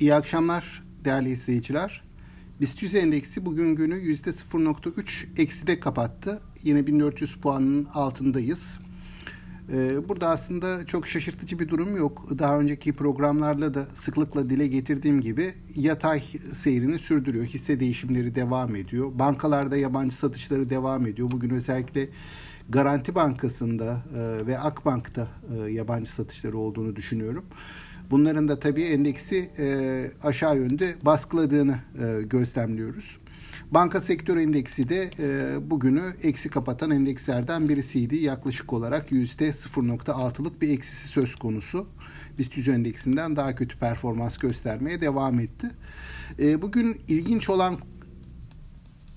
İyi 0.00 0.14
akşamlar 0.14 0.82
değerli 1.04 1.30
izleyiciler. 1.30 2.02
BIST 2.60 2.82
100 2.82 2.94
endeksi 2.94 3.46
bugün 3.46 3.76
günü 3.76 3.94
%0.3 3.94 5.40
ekside 5.40 5.80
kapattı. 5.80 6.40
Yine 6.62 6.86
1400 6.86 7.36
puanın 7.36 7.84
altındayız. 7.84 8.78
Ee, 9.72 10.08
burada 10.08 10.28
aslında 10.28 10.86
çok 10.86 11.06
şaşırtıcı 11.06 11.58
bir 11.58 11.68
durum 11.68 11.96
yok. 11.96 12.38
Daha 12.38 12.58
önceki 12.58 12.92
programlarla 12.92 13.74
da 13.74 13.86
sıklıkla 13.94 14.50
dile 14.50 14.66
getirdiğim 14.66 15.20
gibi 15.20 15.54
yatay 15.74 16.22
seyrini 16.54 16.98
sürdürüyor. 16.98 17.44
Hisse 17.44 17.80
değişimleri 17.80 18.34
devam 18.34 18.76
ediyor. 18.76 19.18
Bankalarda 19.18 19.76
yabancı 19.76 20.16
satışları 20.16 20.70
devam 20.70 21.06
ediyor. 21.06 21.30
Bugün 21.30 21.50
özellikle 21.50 22.08
Garanti 22.68 23.14
Bankası'nda 23.14 24.02
e, 24.14 24.46
ve 24.46 24.58
Akbank'ta 24.58 25.28
e, 25.54 25.70
yabancı 25.70 26.12
satışları 26.12 26.58
olduğunu 26.58 26.96
düşünüyorum. 26.96 27.44
Bunların 28.10 28.48
da 28.48 28.60
tabii 28.60 28.84
endeksi 28.84 29.50
e, 29.58 29.66
aşağı 30.22 30.56
yönde 30.56 30.94
baskıladığını 31.02 31.78
e, 32.02 32.22
gözlemliyoruz. 32.22 33.18
Banka 33.70 34.00
sektör 34.00 34.36
endeksi 34.36 34.88
de 34.88 35.10
e, 35.18 35.70
bugünü 35.70 36.02
eksi 36.22 36.50
kapatan 36.50 36.90
endekslerden 36.90 37.68
birisiydi. 37.68 38.16
Yaklaşık 38.16 38.72
olarak 38.72 39.12
yüzde 39.12 39.48
0.6'lık 39.48 40.62
bir 40.62 40.70
eksisi 40.70 41.08
söz 41.08 41.34
konusu. 41.34 41.86
BIST 42.38 42.56
100 42.56 42.68
endeksinden 42.68 43.36
daha 43.36 43.54
kötü 43.54 43.78
performans 43.78 44.38
göstermeye 44.38 45.00
devam 45.00 45.40
etti. 45.40 45.70
E, 46.38 46.62
bugün 46.62 47.00
ilginç 47.08 47.50
olan 47.50 47.78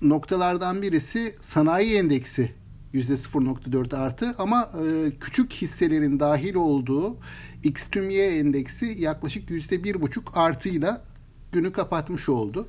noktalardan 0.02 0.82
birisi 0.82 1.34
sanayi 1.40 1.96
endeksi 1.96 2.52
%0.4 2.94 3.96
artı 3.96 4.34
ama 4.38 4.70
e, 4.84 5.10
küçük 5.20 5.52
hisselerin 5.52 6.20
dahil 6.20 6.54
olduğu 6.54 7.16
X 7.64 7.88
endeksi 7.96 8.86
yaklaşık 8.98 9.50
%1.5 9.50 10.32
artıyla 10.34 11.04
günü 11.52 11.72
kapatmış 11.72 12.28
oldu. 12.28 12.68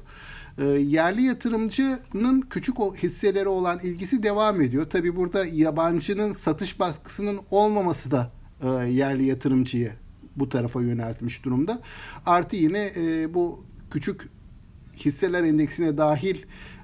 E, 0.58 0.66
yerli 0.66 1.22
yatırımcının 1.22 2.42
küçük 2.42 2.80
o 2.80 2.96
hisselere 2.96 3.50
olan 3.50 3.80
ilgisi 3.80 4.24
devam 4.24 4.62
ediyor. 4.62 4.90
Tabi 4.90 5.16
burada 5.16 5.46
yabancının 5.46 6.34
satış 6.34 6.80
baskısının 6.80 7.40
olmaması 7.52 8.12
da 8.12 8.32
e, 8.62 8.68
yerli 8.70 9.26
yatırımcıyı 9.26 9.92
bu 10.36 10.50
tarafa 10.50 10.82
yöneltmiş 10.82 11.46
durumda. 11.46 11.80
Artı 12.26 12.56
yine 12.56 12.92
e, 12.98 13.34
bu 13.34 13.66
küçük 13.92 14.30
hisseler 14.98 15.44
endeksine 15.44 15.98
dahil 15.98 16.38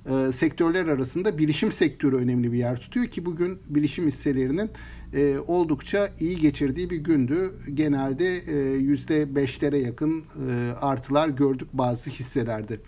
e, 0.05 0.31
sektörler 0.31 0.87
arasında 0.87 1.37
bilişim 1.37 1.71
sektörü 1.71 2.15
önemli 2.15 2.51
bir 2.51 2.57
yer 2.57 2.79
tutuyor 2.79 3.07
ki 3.07 3.25
bugün 3.25 3.59
bilişim 3.69 4.07
hisselerinin 4.07 4.71
e, 5.13 5.37
oldukça 5.47 6.09
iyi 6.19 6.37
geçirdiği 6.37 6.89
bir 6.89 6.97
gündü. 6.97 7.51
Genelde 7.73 8.37
e, 8.37 8.57
yüzde 8.77 9.35
beşlere 9.35 9.77
yakın 9.77 10.23
e, 10.49 10.73
artılar 10.81 11.29
gördük 11.29 11.67
bazı 11.73 12.09
hisselerde. 12.09 12.79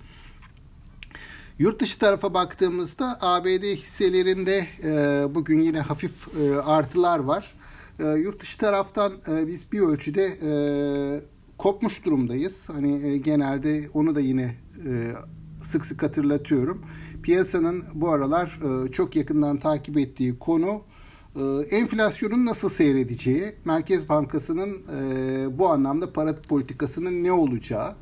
Yurt 1.59 1.81
dışı 1.81 1.99
tarafa 1.99 2.33
baktığımızda 2.33 3.17
ABD 3.21 3.63
hisselerinde 3.63 4.67
e, 4.83 5.25
bugün 5.35 5.59
yine 5.59 5.79
hafif 5.79 6.11
e, 6.41 6.55
artılar 6.55 7.19
var. 7.19 7.53
E, 7.99 8.07
yurt 8.07 8.41
dışı 8.41 8.57
taraftan 8.57 9.13
e, 9.27 9.47
biz 9.47 9.71
bir 9.71 9.79
ölçüde 9.79 10.23
e, 10.25 10.51
kopmuş 11.57 12.05
durumdayız. 12.05 12.69
Hani 12.69 13.07
e, 13.07 13.17
genelde 13.17 13.89
onu 13.93 14.15
da 14.15 14.19
yine 14.19 14.55
e, 14.87 15.13
sık 15.63 15.85
sık 15.85 16.03
hatırlatıyorum. 16.03 16.81
Piyasanın 17.23 17.83
bu 17.93 18.09
aralar 18.09 18.59
e, 18.85 18.91
çok 18.91 19.15
yakından 19.15 19.57
takip 19.57 19.97
ettiği 19.97 20.39
konu 20.39 20.81
e, 21.35 21.41
enflasyonun 21.75 22.45
nasıl 22.45 22.69
seyredeceği, 22.69 23.55
Merkez 23.65 24.09
Bankası'nın 24.09 24.69
e, 24.69 25.57
bu 25.57 25.69
anlamda 25.69 26.13
para 26.13 26.35
politikasının 26.35 27.23
ne 27.23 27.31
olacağı. 27.31 27.95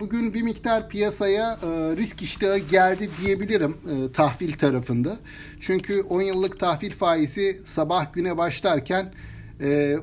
Bugün 0.00 0.34
bir 0.34 0.42
miktar 0.42 0.88
piyasaya 0.88 1.58
risk 1.96 2.22
iştahı 2.22 2.58
geldi 2.58 3.10
diyebilirim 3.22 3.76
tahvil 4.14 4.52
tarafında. 4.52 5.16
Çünkü 5.60 6.02
10 6.02 6.22
yıllık 6.22 6.60
tahvil 6.60 6.90
faizi 6.90 7.60
sabah 7.64 8.12
güne 8.12 8.36
başlarken 8.36 9.12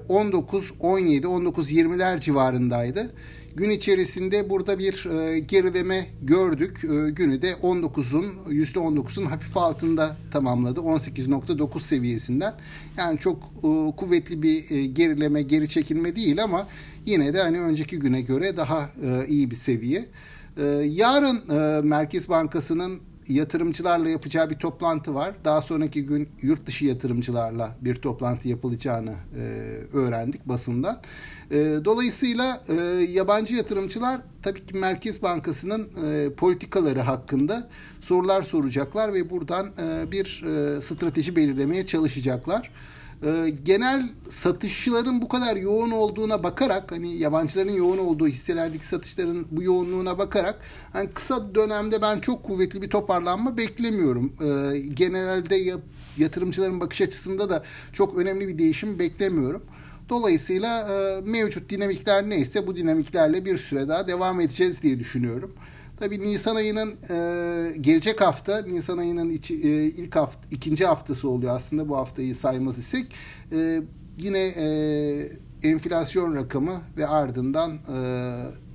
19, 0.09 0.73
17, 0.79 1.27
19, 1.27 1.71
20'ler 1.71 2.19
civarındaydı. 2.19 3.11
Gün 3.55 3.69
içerisinde 3.69 4.49
burada 4.49 4.79
bir 4.79 5.05
e, 5.05 5.39
gerileme 5.39 6.07
gördük. 6.21 6.83
E, 6.83 7.09
günü 7.09 7.41
de 7.41 7.51
19'un 7.51 8.25
%19'un 8.49 9.25
hafif 9.25 9.57
altında 9.57 10.17
tamamladı. 10.31 10.79
18.9 10.79 11.79
seviyesinden. 11.79 12.53
Yani 12.97 13.19
çok 13.19 13.37
e, 13.57 13.95
kuvvetli 13.97 14.41
bir 14.41 14.71
e, 14.71 14.85
gerileme, 14.85 15.41
geri 15.41 15.69
çekilme 15.69 16.15
değil 16.15 16.43
ama 16.43 16.67
yine 17.05 17.33
de 17.33 17.41
hani 17.41 17.59
önceki 17.59 17.99
güne 17.99 18.21
göre 18.21 18.57
daha 18.57 18.89
e, 19.03 19.27
iyi 19.27 19.51
bir 19.51 19.55
seviye. 19.55 20.05
E, 20.57 20.63
yarın 20.89 21.49
e, 21.49 21.81
Merkez 21.81 22.29
Bankası'nın 22.29 22.99
yatırımcılarla 23.27 24.09
yapacağı 24.09 24.49
bir 24.49 24.55
toplantı 24.55 25.15
var. 25.15 25.35
Daha 25.45 25.61
sonraki 25.61 26.05
gün 26.05 26.29
yurt 26.41 26.65
dışı 26.65 26.85
yatırımcılarla 26.85 27.75
bir 27.81 27.95
toplantı 27.95 28.47
yapılacağını 28.47 29.13
e, 29.37 29.41
öğrendik 29.93 30.45
basından. 30.45 31.01
E, 31.51 31.55
dolayısıyla 31.85 32.61
e, 32.67 32.73
yabancı 33.11 33.55
yatırımcılar 33.55 34.21
tabii 34.43 34.65
ki 34.65 34.77
Merkez 34.77 35.21
Bankası'nın 35.21 35.89
e, 36.05 36.29
politikaları 36.33 36.99
hakkında 36.99 37.69
sorular 38.01 38.41
soracaklar 38.41 39.13
ve 39.13 39.29
buradan 39.29 39.67
e, 39.81 40.11
bir 40.11 40.43
e, 40.43 40.81
strateji 40.81 41.35
belirlemeye 41.35 41.85
çalışacaklar 41.85 42.71
e, 43.25 43.49
genel 43.49 44.09
satışçıların 44.29 45.21
bu 45.21 45.27
kadar 45.27 45.55
yoğun 45.55 45.91
olduğuna 45.91 46.43
bakarak 46.43 46.91
hani 46.91 47.15
yabancıların 47.15 47.73
yoğun 47.73 47.97
olduğu 47.97 48.27
hisselerdeki 48.27 48.87
satışların 48.87 49.45
bu 49.51 49.63
yoğunluğuna 49.63 50.17
bakarak 50.17 50.59
hani 50.93 51.09
kısa 51.09 51.55
dönemde 51.55 52.01
ben 52.01 52.19
çok 52.19 52.43
kuvvetli 52.43 52.81
bir 52.81 52.89
toparlanma 52.89 53.57
beklemiyorum. 53.57 54.33
E, 54.41 54.79
genelde 54.79 55.79
yatırımcıların 56.17 56.79
bakış 56.79 57.01
açısında 57.01 57.49
da 57.49 57.63
çok 57.93 58.17
önemli 58.17 58.47
bir 58.47 58.57
değişim 58.57 58.99
beklemiyorum. 58.99 59.63
Dolayısıyla 60.09 60.87
e, 60.89 61.21
mevcut 61.21 61.69
dinamikler 61.69 62.29
neyse 62.29 62.67
bu 62.67 62.75
dinamiklerle 62.75 63.45
bir 63.45 63.57
süre 63.57 63.87
daha 63.87 64.07
devam 64.07 64.39
edeceğiz 64.39 64.81
diye 64.81 64.99
düşünüyorum. 64.99 65.55
Tabii 65.99 66.21
Nisan 66.21 66.55
ayının 66.55 66.95
e, 67.09 67.77
gelecek 67.77 68.21
hafta, 68.21 68.61
Nisan 68.61 68.97
ayının 68.97 69.29
içi, 69.29 69.53
e, 69.53 69.83
ilk 69.83 70.15
hafta, 70.15 70.47
ikinci 70.51 70.85
haftası 70.85 71.29
oluyor 71.29 71.55
aslında 71.55 71.89
bu 71.89 71.97
haftayı 71.97 72.35
saymaz 72.35 72.77
isek. 72.77 73.13
E, 73.51 73.81
yine 74.17 74.39
e, 74.39 74.67
enflasyon 75.63 76.35
rakamı 76.35 76.81
ve 76.97 77.07
ardından 77.07 77.71
e, 77.73 77.97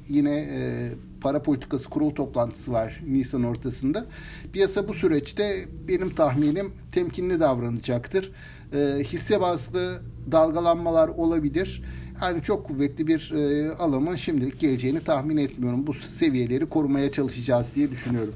yine 0.08 0.38
e, 0.41 0.91
para 1.20 1.42
politikası 1.42 1.91
kurul 1.91 2.10
toplantısı 2.10 2.72
var 2.72 3.00
Nisan 3.06 3.44
ortasında. 3.44 4.06
Piyasa 4.52 4.88
bu 4.88 4.94
süreçte 4.94 5.64
benim 5.88 6.14
tahminim 6.14 6.72
temkinli 6.92 7.41
davranacaktır. 7.41 8.32
E, 8.72 9.04
hisse 9.04 9.41
bazlı 9.41 10.02
dalgalanmalar 10.32 11.08
olabilir 11.08 11.82
yani 12.22 12.42
çok 12.42 12.66
kuvvetli 12.66 13.06
bir 13.06 13.32
e, 13.32 13.72
alımın 13.75 14.16
şimdilik 14.16 14.60
geleceğini 14.60 15.04
tahmin 15.04 15.36
etmiyorum. 15.36 15.86
Bu 15.86 15.94
seviyeleri 15.94 16.66
korumaya 16.66 17.12
çalışacağız 17.12 17.75
diye 17.75 17.91
düşünüyorum. 17.91 18.34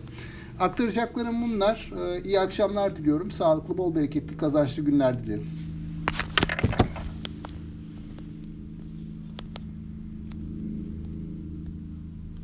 Aktaracaklarım 0.60 1.42
bunlar. 1.42 1.92
E, 2.06 2.22
iyi 2.22 2.40
akşamlar 2.40 2.96
diliyorum. 2.96 3.30
Sağlıklı, 3.30 3.78
bol 3.78 3.94
bereketli, 3.94 4.36
kazançlı 4.36 4.82
günler 4.82 5.24
dilerim. 5.24 5.46